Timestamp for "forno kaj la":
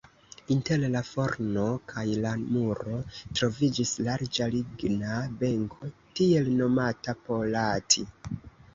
1.09-2.31